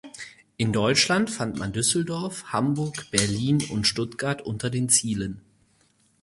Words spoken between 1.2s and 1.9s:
fand man